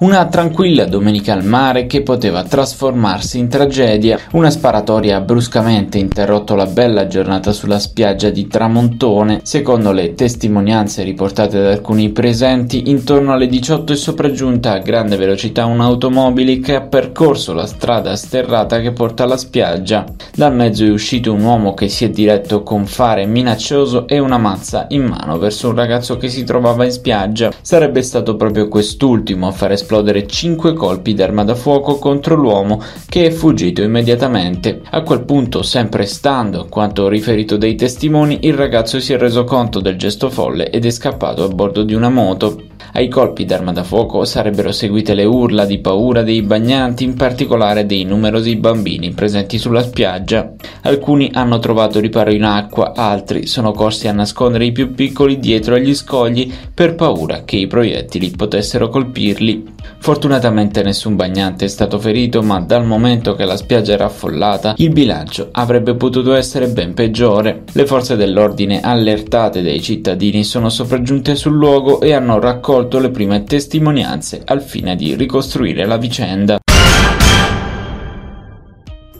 Una 0.03 0.27
tranquilla 0.27 0.85
domenica 0.85 1.33
al 1.33 1.45
mare 1.45 1.87
che 1.87 2.03
poteva 2.03 2.43
trasformarsi 2.43 3.39
in 3.39 3.47
tragedia. 3.47 4.19
Una 4.33 4.51
sparatoria 4.51 5.19
ha 5.19 5.21
bruscamente 5.21 5.97
interrotto 5.97 6.57
la 6.57 6.67
bella 6.67 7.07
giornata 7.07 7.53
sulla 7.53 7.79
spiaggia 7.79 8.29
di 8.31 8.49
Tramontone. 8.49 9.43
Secondo 9.45 9.93
le 9.93 10.15
testimonianze 10.15 11.05
riportate 11.05 11.63
da 11.63 11.71
alcuni 11.71 12.11
presenti, 12.11 12.91
intorno 12.91 13.33
alle 13.33 13.47
18 13.47 13.93
è 13.93 13.97
sopraggiunta 13.97 14.73
a 14.73 14.79
grande 14.79 15.15
velocità 15.15 15.67
un'automobile 15.67 16.59
che 16.59 16.75
ha 16.75 16.81
percorso 16.81 17.53
la 17.53 17.67
strada 17.67 18.17
sterrata 18.17 18.81
che 18.81 18.91
porta 18.91 19.23
alla 19.23 19.37
spiaggia. 19.37 20.05
Dal 20.35 20.53
mezzo 20.53 20.85
è 20.85 20.91
uscito 20.91 21.33
un 21.33 21.45
uomo 21.45 21.75
che 21.75 21.89
si 21.89 22.05
è 22.05 22.11
diretto 22.11 22.65
con 22.65 22.87
fare 22.87 23.25
minaccioso 23.25 24.09
e 24.09 24.19
una 24.19 24.39
mazza 24.39 24.87
in 24.89 25.05
mano 25.05 25.39
verso 25.39 25.69
un 25.69 25.77
ragazzo 25.77 26.17
che 26.17 26.29
si 26.29 26.43
trovava 26.43 26.85
in 26.85 26.91
spiaggia. 26.91 27.53
Sarebbe 27.63 28.03
stato 28.03 28.35
proprio 28.35 28.67
quest'ultimo 28.67 29.47
a 29.47 29.53
fare 29.53 29.75
esplodere 29.75 29.91
esplodere 29.93 30.27
5 30.27 30.73
colpi 30.73 31.13
d'arma 31.13 31.45
da 31.45 31.55
fuoco 31.55 31.99
contro 31.99 32.35
l'uomo 32.35 32.83
che 33.07 33.27
è 33.27 33.31
fuggito 33.31 33.83
immediatamente. 33.83 34.81
A 34.91 35.03
quel 35.03 35.25
punto, 35.25 35.63
sempre 35.63 36.07
stando 36.07 36.63
a 36.63 36.67
quanto 36.67 37.09
riferito 37.09 37.59
dai 37.59 37.75
testimoni, 37.75 38.39
il 38.43 38.55
ragazzo 38.55 39.01
si 39.01 39.13
è 39.13 39.19
reso 39.19 39.45
conto 39.45 39.81
del 39.81 39.99
gesto 39.99 40.31
folle 40.31 40.71
ed 40.71 40.87
è 40.87 40.91
scappato 40.91 41.45
a 41.45 41.49
bordo 41.49 41.83
di 41.83 41.93
una 41.93 42.09
moto. 42.09 42.72
Ai 42.95 43.09
colpi 43.09 43.47
d'arma 43.47 43.73
da 43.73 43.85
fuoco 43.85 44.23
sarebbero 44.27 44.71
seguite 44.71 45.15
le 45.15 45.25
urla 45.25 45.65
di 45.65 45.79
paura 45.79 46.23
dei 46.23 46.43
bagnanti, 46.43 47.05
in 47.05 47.15
particolare 47.15 47.87
dei 47.87 48.05
numerosi 48.05 48.57
bambini 48.57 49.13
presenti 49.13 49.57
sulla 49.57 49.83
spiaggia. 49.83 50.53
Alcuni 50.83 51.31
hanno 51.33 51.59
trovato 51.59 52.01
riparo 52.01 52.31
in 52.31 52.45
acqua, 52.45 52.93
altri 52.95 53.47
sono 53.47 53.73
corsi 53.73 54.09
a 54.09 54.13
nascondere 54.13 54.67
i 54.67 54.73
più 54.73 54.93
piccoli 54.93 55.39
dietro 55.39 55.75
agli 55.75 55.95
scogli 55.95 56.53
per 56.75 56.95
paura 56.95 57.45
che 57.45 57.57
i 57.57 57.67
proiettili 57.67 58.31
potessero 58.31 58.91
colpirli. 58.91 59.71
Fortunatamente 59.99 60.83
nessun 60.83 61.17
bagnante 61.17 61.65
è 61.65 61.69
stato 61.69 61.99
ferito, 61.99 62.43
ma 62.43 62.61
dal 62.61 62.85
momento 62.85 63.35
che 63.35 63.47
la 63.47 63.57
spiaggia 63.57 63.93
era 63.93 64.05
affollata, 64.05 64.75
il 64.79 64.91
bilancio 64.91 65.49
avrebbe 65.53 65.95
potuto 65.95 66.35
essere 66.35 66.69
ben 66.69 66.93
peggiore. 66.93 67.63
Le 67.73 67.87
forze 67.87 68.17
dell'ordine, 68.17 68.81
allertate 68.81 69.63
dai 69.63 69.81
cittadini, 69.81 70.45
sono 70.45 70.69
sopraggiunte 70.69 71.37
sul 71.37 71.55
luogo 71.55 72.01
e 72.01 72.13
hanno 72.13 72.39
raccolto 72.39 72.81
le 72.99 73.11
prime 73.11 73.45
testimonianze 73.45 74.43
al 74.45 74.63
fine 74.63 74.97
di 74.97 75.15
ricostruire 75.15 75.87
la 75.87 75.97
vicenda 75.97 76.61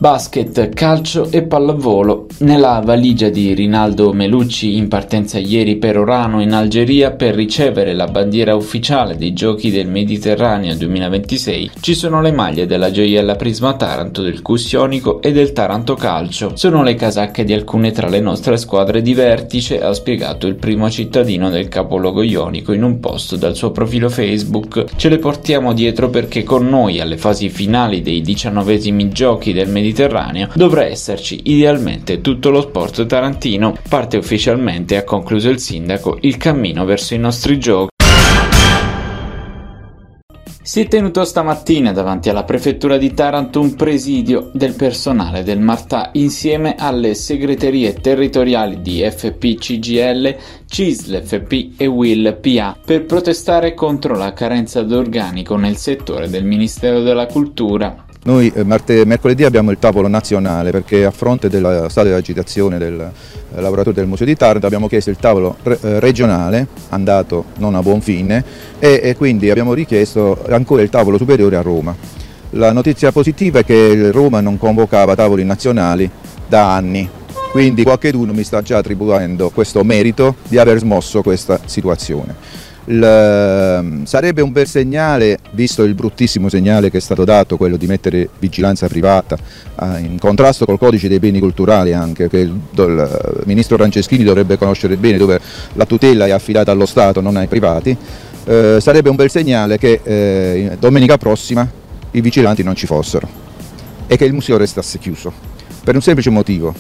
basket, 0.03 0.71
calcio 0.71 1.31
e 1.31 1.43
pallavolo. 1.43 2.27
Nella 2.39 2.83
valigia 2.85 3.29
di 3.29 3.55
Rinaldo 3.55 4.13
Melucci 4.13 4.77
in 4.77 4.89
partenza 4.89 5.39
ieri 5.39 5.77
per 5.77 5.97
Orano 5.97 6.43
in 6.43 6.53
Algeria 6.55 7.13
per 7.13 7.37
ricevere 7.37 7.95
la 7.95 8.09
bandiera 8.09 8.57
ufficiale 8.57 9.17
dei 9.17 9.33
Giochi 9.33 9.71
del 9.71 9.87
Mediterraneo 9.87 10.75
2026 10.75 11.71
ci 11.79 11.95
sono 11.95 12.21
le 12.21 12.33
maglie 12.33 12.67
della 12.67 12.91
gioiella 12.91 13.37
Prisma 13.37 13.75
Taranto, 13.75 14.23
del 14.23 14.43
Cussionico 14.43 15.23
e 15.23 15.31
del 15.31 15.53
Taranto 15.53 15.95
Calcio. 15.95 16.57
Sono 16.57 16.83
le 16.83 16.97
casacche 16.97 17.45
di 17.45 17.53
alcune 17.53 17.93
tra 17.93 18.09
le 18.09 18.19
nostre 18.19 18.57
squadre 18.57 19.03
di 19.03 19.15
vertice, 19.15 19.81
ha 19.81 19.93
spiegato 19.93 20.49
il 20.49 20.57
primo 20.57 20.91
cittadino 20.91 21.49
del 21.49 21.69
capoluogo 21.69 22.23
ionico 22.23 22.73
in 22.73 22.83
un 22.83 22.99
post 22.99 23.37
dal 23.37 23.55
suo 23.55 23.71
profilo 23.71 24.09
Facebook. 24.09 24.85
Ce 24.97 25.09
le 25.09 25.19
portiamo 25.19 25.73
dietro 25.73 26.11
perché 26.11 26.43
con 26.43 26.67
noi 26.67 26.99
alle 26.99 27.19
fasi 27.19 27.49
finali 27.49 28.03
dei 28.03 28.21
diciannovesimi 28.21 29.11
Giochi 29.11 29.53
del 29.53 29.69
Mediterraneo 29.69 29.91
Mediterraneo 29.93 30.49
dovrà 30.55 30.87
esserci 30.87 31.43
idealmente 31.45 32.23
tutto 32.23 32.49
lo 32.49 32.63
sport 32.63 33.05
tarantino. 33.05 33.77
Parte 33.89 34.17
ufficialmente, 34.17 34.97
ha 34.97 35.05
concluso 35.05 35.51
il 35.51 35.59
sindaco, 35.59 36.17
il 36.23 36.39
cammino 36.39 36.87
verso 36.87 37.15
i 37.15 37.19
nostri 37.19 37.59
giochi. 37.59 37.91
Si 40.65 40.81
è 40.81 40.89
tenuto 40.89 41.25
stamattina 41.25 41.93
davanti 41.93 42.31
alla 42.31 42.45
prefettura 42.45 42.97
di 42.97 43.13
Taranto 43.13 43.61
un 43.61 43.75
presidio 43.75 44.51
del 44.55 44.75
personale 44.75 45.43
del 45.43 45.59
Martà 45.59 46.11
insieme 46.13 46.77
alle 46.79 47.15
segreterie 47.15 47.95
territoriali 47.95 48.81
di 48.81 49.03
FP 49.03 49.57
CGL, 49.59 50.37
CISL 50.67 51.23
FP 51.23 51.73
e 51.77 51.87
WIL 51.87 52.39
PA 52.41 52.77
per 52.83 53.05
protestare 53.05 53.75
contro 53.75 54.15
la 54.15 54.33
carenza 54.33 54.83
d'organico 54.83 55.57
nel 55.57 55.77
settore 55.77 56.31
del 56.31 56.45
Ministero 56.45 57.01
della 57.01 57.27
Cultura. 57.27 58.07
Noi 58.25 58.53
eh, 58.55 58.63
mercoledì 58.63 59.43
abbiamo 59.43 59.73
il 59.73 59.81
tavolo 59.81 60.07
nazionale 60.07 60.71
perché 60.71 61.05
a 61.05 61.11
fronte 61.11 61.49
della 61.49 61.89
stato 61.89 62.07
di 62.07 62.15
agitazione 62.15 62.79
del 62.79 63.01
eh, 63.01 63.61
lavoratore 63.61 63.97
del 63.97 64.07
Museo 64.07 64.27
di 64.27 64.37
Taranto 64.37 64.65
abbiamo 64.65 64.87
chiesto 64.87 65.11
il 65.11 65.17
tavolo 65.17 65.57
eh, 65.65 65.99
regionale, 65.99 66.69
andato 66.91 67.47
non 67.59 67.75
a 67.75 67.83
buon 67.83 68.01
fine, 68.01 68.45
e 68.79 69.17
quindi 69.17 69.51
abbiamo 69.51 69.75
richiesto 69.75 70.41
ancora 70.49 70.83
il 70.83 70.89
tavolo 70.89 71.19
superiore 71.19 71.57
a 71.57 71.63
Roma. 71.63 71.97
La 72.51 72.71
notizia 72.71 73.11
positiva 73.11 73.59
è 73.59 73.65
che 73.65 74.13
Roma 74.13 74.41
non 74.41 74.57
convocava 74.57 75.17
tavoli 75.17 75.45
nazionali 75.45 76.09
da 76.47 76.75
anni, 76.75 77.09
quindi 77.51 77.83
qualcuno 77.83 78.33
mi 78.33 78.45
sta 78.45 78.63
già 78.63 78.79
attribuendo 78.79 79.51
questo 79.51 79.83
merito 79.83 80.37
di 80.47 80.59
aver 80.59 80.79
smosso 80.79 81.23
questa 81.23 81.59
situazione. 81.65 82.37
Il, 82.87 83.03
ehm, 83.03 84.05
sarebbe 84.05 84.43
un 84.43 84.51
bel 84.51 84.67
segnale, 84.67 85.39
visto 85.53 85.85
il 85.85 85.95
bruttissimo 85.95 86.49
segnale 86.49 86.91
che 86.91 86.99
è 86.99 87.01
stato 87.01 87.25
dato, 87.25 87.57
quello 87.57 87.77
di 87.77 87.87
mettere 87.87 88.29
vigilanza 88.39 88.89
privata 88.89 89.37
eh, 89.81 90.01
in 90.01 90.19
contrasto 90.19 90.65
col 90.65 90.79
codice 90.79 91.09
dei 91.09 91.21
beni 91.21 91.39
culturali 91.39 91.93
anche, 91.93 92.29
che 92.29 92.39
il, 92.39 92.59
il, 92.75 93.43
ministro 93.45 93.77
Franceschini 93.77 94.25
dovrebbe 94.25 94.59
conoscere 94.59 94.97
bene, 94.97 95.17
dove 95.17 95.41
la 95.75 95.87
tutela 95.87 96.27
è 96.27 96.31
affidata 96.31 96.73
allo 96.73 96.87
Stato, 96.87 97.21
non 97.21 97.37
ai 97.37 97.47
privati, 97.47 97.97
eh, 98.45 98.79
sarebbe 98.81 99.09
un 99.09 99.17
bel 99.17 99.31
segnale 99.31 99.79
che 99.79 100.01
eh, 100.03 100.77
domenica 100.79 101.17
prossima 101.19 101.69
i 102.11 102.21
vigilanti 102.21 102.63
non 102.63 102.75
ci 102.75 102.87
fossero 102.87 103.29
e 104.07 104.17
che 104.17 104.25
il 104.25 104.33
museo 104.33 104.57
restasse 104.57 104.99
chiuso, 104.99 105.33
per 105.85 105.95
un 105.95 106.03
semplice 106.03 106.31
motivo. 106.31 106.75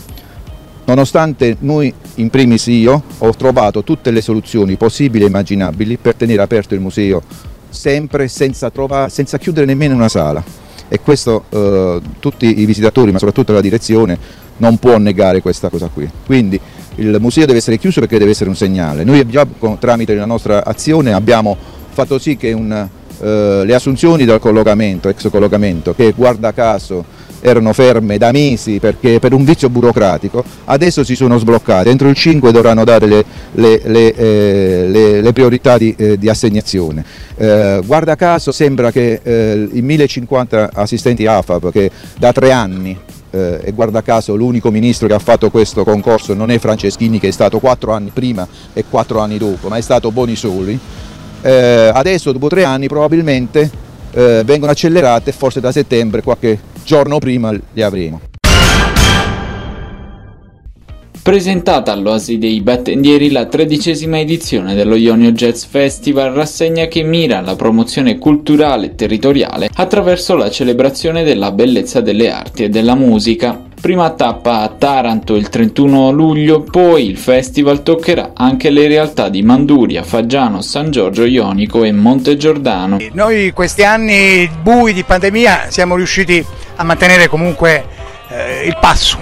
Nonostante 0.85 1.57
noi, 1.61 1.95
in 2.17 2.31
primis 2.31 2.67
io, 2.67 3.03
ho 3.19 3.35
trovato 3.35 3.83
tutte 3.83 4.11
le 4.11 4.21
soluzioni 4.21 4.77
possibili 4.77 5.25
e 5.25 5.29
immaginabili 5.29 5.97
per 5.97 6.15
tenere 6.15 6.43
aperto 6.43 6.75
il 6.75 6.81
museo 6.81 7.23
sempre 7.69 8.29
senza, 8.29 8.71
trovare, 8.71 9.09
senza 9.11 9.39
chiudere 9.39 9.67
nemmeno 9.67 9.95
una 9.95 10.09
sala 10.09 10.43
e 10.89 11.01
questo 11.01 11.45
eh, 11.49 12.01
tutti 12.19 12.61
i 12.61 12.67
visitatori, 12.67 13.13
ma 13.13 13.19
soprattutto 13.19 13.55
la 13.55 13.63
direzione, 13.63 14.19
non 14.59 14.77
può 14.77 14.99
negare 14.99 15.41
questa 15.41 15.71
cosa 15.71 15.89
qui. 15.93 16.09
Quindi 16.27 16.61
il 16.97 17.17
museo 17.19 17.47
deve 17.47 17.59
essere 17.59 17.79
chiuso 17.79 18.01
perché 18.01 18.19
deve 18.19 18.33
essere 18.33 18.51
un 18.51 18.57
segnale. 18.57 19.03
Noi 19.03 19.27
già 19.27 19.47
tramite 19.79 20.15
la 20.15 20.27
nostra 20.27 20.65
azione 20.67 21.15
abbiamo 21.15 21.57
fatto 21.89 22.19
sì 22.19 22.37
che 22.37 22.53
un, 22.53 22.71
eh, 22.71 23.63
le 23.65 23.75
assunzioni 23.75 24.27
dal 24.27 24.39
collocamento, 24.39 25.09
ex 25.09 25.31
collocamento, 25.31 25.95
che 25.95 26.13
guarda 26.15 26.53
caso 26.53 27.03
erano 27.43 27.73
ferme 27.73 28.17
da 28.19 28.31
mesi 28.31 28.79
perché 28.79 29.19
per 29.19 29.35
un 29.35 29.45
vizio 29.45 29.69
burocratico, 29.69 30.43
adesso 30.67 31.05
si 31.05 31.17
sono 31.17 31.39
sbloccate, 31.39 31.91
entro 31.91 32.09
il 32.09 32.15
5 32.15 32.53
dovranno 32.53 32.85
dare 32.85 33.07
le, 33.07 33.25
le, 33.55 33.81
le, 33.85 34.15
eh, 34.15 35.21
le 35.21 35.33
priorità 35.33 35.77
di, 35.77 35.95
eh, 35.99 36.17
di 36.17 36.29
assegnazione. 36.29 37.05
Eh, 37.37 37.81
guarda 37.85 38.15
caso 38.15 38.53
sembra 38.53 38.91
che 38.93 39.21
eh, 39.23 39.69
i 39.73 39.83
1050 39.83 40.71
assistenti 40.73 41.27
AFAP 41.27 41.71
che 41.71 41.91
da 42.17 42.33
tre 42.33 42.53
anni 42.53 42.97
eh, 43.31 43.61
e 43.65 43.73
guarda 43.73 44.03
caso 44.03 44.37
l'unico 44.37 44.71
ministro 44.71 45.09
che 45.09 45.15
ha 45.15 45.19
fatto 45.19 45.51
questo 45.51 45.83
concorso 45.83 46.35
non 46.35 46.51
è 46.51 46.59
Franceschini 46.59 47.19
che 47.19 47.29
è 47.29 47.33
stato 47.33 47.59
quattro 47.59 47.93
anni 47.93 48.11
prima 48.13 48.47
e 48.73 48.85
quattro 48.89 49.19
anni 49.19 49.39
dopo, 49.39 49.69
ma 49.69 49.77
è 49.77 49.81
stato 49.81 50.13
Bonisoli, 50.13 50.79
eh, 51.43 51.91
adesso 51.93 52.31
dopo 52.31 52.49
tre 52.49 52.65
anni 52.65 52.87
probabilmente 52.87 53.91
vengono 54.15 54.71
accelerate 54.71 55.33
forse 55.33 55.59
da 55.59 55.73
settembre 55.73 56.21
qualche 56.21 56.59
giorno 56.93 57.19
prima 57.19 57.51
li 57.51 57.83
avremo. 57.83 58.21
Presentata 61.23 61.91
all'Oasi 61.91 62.37
dei 62.37 62.61
Battendieri 62.61 63.31
la 63.31 63.47
tredicesima 63.47 64.19
edizione 64.19 64.75
dello 64.75 64.97
Ionio 64.97 65.33
Jazz 65.33 65.65
Festival, 65.65 66.33
rassegna 66.33 66.89
che 66.89 67.03
mira 67.03 67.39
alla 67.39 67.57
promozione 67.57 68.19
culturale 68.19 68.87
e 68.87 68.95
territoriale 68.95 69.71
attraverso 69.73 70.37
la 70.37 70.51
celebrazione 70.51 71.25
della 71.25 71.51
bellezza 71.53 72.03
delle 72.03 72.31
arti 72.31 72.65
e 72.65 72.69
della 72.69 72.95
musica. 72.95 73.71
Prima 73.81 74.11
tappa 74.11 74.61
a 74.61 74.69
Taranto 74.69 75.35
il 75.35 75.49
31 75.49 76.11
luglio, 76.11 76.61
poi 76.61 77.09
il 77.09 77.17
festival 77.17 77.83
toccherà 77.83 78.33
anche 78.35 78.71
le 78.71 78.87
realtà 78.87 79.29
di 79.29 79.43
Manduria, 79.43 80.05
Faggiano, 80.05 80.61
San 80.61 80.91
Giorgio 80.91 81.25
Ionico 81.25 81.83
e 81.85 81.91
Monte 81.91 82.37
Giordano. 82.37 82.99
Noi 83.13 83.51
questi 83.53 83.83
anni 83.83 84.49
bui 84.63 84.93
di 84.93 85.03
pandemia 85.03 85.67
siamo 85.71 85.97
riusciti 85.97 86.39
a 86.39 86.62
mantenere 86.79 87.29
comunque 87.29 87.87
eh, 88.29 88.67
il 88.67 88.77
passo, 88.81 89.19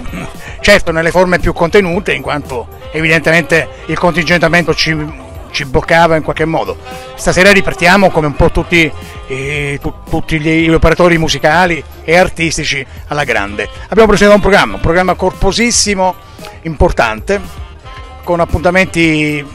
certo 0.61 0.91
nelle 0.91 1.11
forme 1.11 1.39
più 1.39 1.53
contenute 1.53 2.13
in 2.13 2.21
quanto 2.21 2.67
evidentemente 2.91 3.67
il 3.85 3.97
contingentamento 3.97 4.73
ci 4.73 5.29
ci 5.51 5.65
bloccava 5.65 6.15
in 6.15 6.23
qualche 6.23 6.45
modo. 6.45 6.77
Stasera 7.15 7.51
ripartiamo 7.51 8.09
come 8.09 8.27
un 8.27 8.35
po' 8.35 8.49
tutti, 8.49 8.91
eh, 9.27 9.77
tu, 9.81 9.93
tutti 10.09 10.39
gli 10.39 10.69
operatori 10.69 11.17
musicali 11.17 11.83
e 12.03 12.17
artistici 12.17 12.85
alla 13.07 13.23
grande. 13.23 13.69
Abbiamo 13.89 14.07
presentato 14.07 14.35
un 14.35 14.41
programma, 14.41 14.75
un 14.75 14.81
programma 14.81 15.13
corposissimo, 15.13 16.15
importante, 16.63 17.39
con 18.23 18.39
appuntamenti 18.39 19.45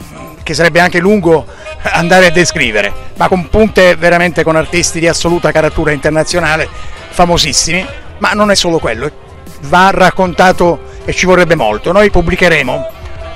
che 0.43 0.53
sarebbe 0.53 0.79
anche 0.79 0.99
lungo 0.99 1.45
andare 1.81 2.27
a 2.27 2.31
descrivere, 2.31 2.93
ma 3.17 3.27
con 3.27 3.49
punte 3.49 3.95
veramente 3.95 4.43
con 4.43 4.55
artisti 4.55 4.99
di 4.99 5.07
assoluta 5.07 5.51
caratura 5.51 5.91
internazionale, 5.91 6.69
famosissimi, 7.17 7.83
ma 8.19 8.33
non 8.33 8.51
è 8.51 8.55
solo 8.55 8.77
quello, 8.77 9.09
va 9.61 9.89
raccontato 9.89 10.81
e 11.03 11.13
ci 11.13 11.25
vorrebbe 11.25 11.55
molto. 11.55 11.91
Noi 11.91 12.11
pubblicheremo 12.11 12.89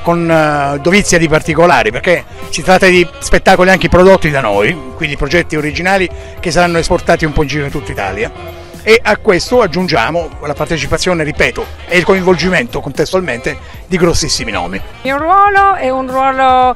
con 0.03 0.29
uh, 0.29 0.79
dovizia 0.79 1.17
di 1.17 1.27
particolari 1.27 1.89
perché 1.89 2.23
si 2.49 2.61
tratta 2.61 2.85
di 2.85 3.07
spettacoli 3.17 3.71
anche 3.71 3.89
prodotti 3.89 4.29
da 4.29 4.39
noi, 4.39 4.77
quindi 4.95 5.17
progetti 5.17 5.55
originali 5.55 6.07
che 6.39 6.51
saranno 6.51 6.77
esportati 6.77 7.25
un 7.25 7.33
po' 7.33 7.41
in 7.41 7.47
giro 7.47 7.65
in 7.65 7.71
tutta 7.71 7.91
Italia 7.91 8.60
e 8.83 8.99
a 9.01 9.17
questo 9.17 9.61
aggiungiamo 9.61 10.29
la 10.41 10.53
partecipazione, 10.53 11.23
ripeto, 11.23 11.65
e 11.87 11.97
il 11.97 12.03
coinvolgimento 12.03 12.81
contestualmente 12.81 13.57
di 13.85 13.97
grossissimi 13.97 14.51
nomi. 14.51 14.77
Il 14.77 14.83
mio 15.03 15.17
ruolo 15.17 15.75
è 15.75 15.89
un 15.89 16.09
ruolo 16.09 16.75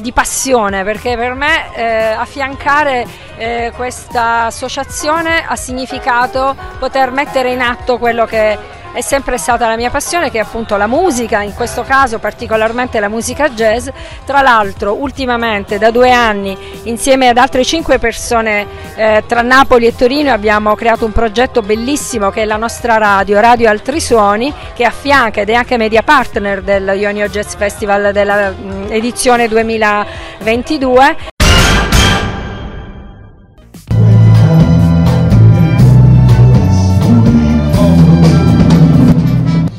di 0.00 0.12
passione 0.12 0.84
perché 0.84 1.16
per 1.16 1.34
me 1.34 1.74
eh, 1.74 1.84
affiancare 1.84 3.06
eh, 3.36 3.72
questa 3.74 4.44
associazione 4.44 5.44
ha 5.46 5.56
significato 5.56 6.54
poter 6.78 7.10
mettere 7.10 7.52
in 7.52 7.60
atto 7.60 7.98
quello 7.98 8.26
che 8.26 8.58
è 8.96 9.02
sempre 9.02 9.36
stata 9.36 9.68
la 9.68 9.76
mia 9.76 9.90
passione 9.90 10.30
che 10.30 10.38
è 10.38 10.40
appunto 10.40 10.74
la 10.78 10.86
musica, 10.86 11.42
in 11.42 11.52
questo 11.52 11.82
caso 11.82 12.18
particolarmente 12.18 12.98
la 12.98 13.10
musica 13.10 13.50
jazz. 13.50 13.90
Tra 14.24 14.40
l'altro 14.40 14.94
ultimamente 14.94 15.76
da 15.76 15.90
due 15.90 16.10
anni 16.10 16.56
insieme 16.84 17.28
ad 17.28 17.36
altre 17.36 17.62
cinque 17.62 17.98
persone 17.98 18.66
eh, 18.94 19.22
tra 19.26 19.42
Napoli 19.42 19.84
e 19.84 19.94
Torino 19.94 20.32
abbiamo 20.32 20.74
creato 20.74 21.04
un 21.04 21.12
progetto 21.12 21.60
bellissimo 21.60 22.30
che 22.30 22.40
è 22.40 22.44
la 22.46 22.56
nostra 22.56 22.96
radio, 22.96 23.38
Radio 23.38 23.68
Altri 23.68 24.00
Suoni, 24.00 24.50
che 24.74 24.84
affianca 24.84 25.42
ed 25.42 25.50
è 25.50 25.54
anche 25.54 25.76
media 25.76 26.02
partner 26.02 26.62
del 26.62 26.90
Ionio 26.96 27.28
Jazz 27.28 27.54
Festival 27.54 28.12
dell'edizione 28.12 29.46
2022. 29.46 31.34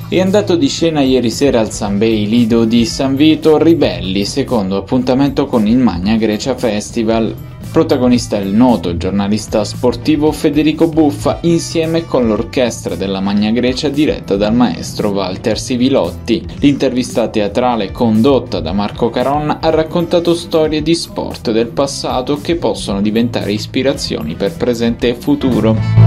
È 0.09 0.21
andato 0.21 0.55
di 0.55 0.69
scena 0.69 1.01
ieri 1.01 1.29
sera 1.29 1.59
al 1.59 1.69
San 1.69 1.97
Bei 1.97 2.29
Lido 2.29 2.63
di 2.63 2.85
San 2.85 3.17
Vito 3.17 3.57
Ribelli, 3.57 4.23
secondo 4.23 4.77
appuntamento 4.77 5.47
con 5.47 5.67
il 5.67 5.75
Magna 5.75 6.15
Grecia 6.15 6.55
Festival. 6.55 7.35
Protagonista 7.73 8.37
il 8.37 8.53
noto 8.53 8.95
giornalista 8.95 9.65
sportivo 9.65 10.31
Federico 10.31 10.87
Buffa 10.87 11.39
insieme 11.41 12.05
con 12.05 12.25
l'orchestra 12.25 12.95
della 12.95 13.19
Magna 13.19 13.51
Grecia 13.51 13.89
diretta 13.89 14.37
dal 14.37 14.55
maestro 14.55 15.09
Walter 15.09 15.59
Sivilotti. 15.59 16.41
L'intervista 16.59 17.27
teatrale 17.27 17.91
condotta 17.91 18.61
da 18.61 18.71
Marco 18.71 19.09
Caron 19.09 19.57
ha 19.59 19.69
raccontato 19.69 20.33
storie 20.35 20.81
di 20.81 20.95
sport 20.95 21.51
del 21.51 21.67
passato 21.67 22.39
che 22.39 22.55
possono 22.55 23.01
diventare 23.01 23.51
ispirazioni 23.51 24.35
per 24.35 24.55
presente 24.55 25.09
e 25.09 25.15
futuro. 25.15 26.06